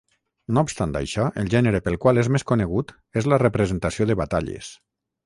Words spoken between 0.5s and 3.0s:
No obstant això el gènere pel qual és més conegut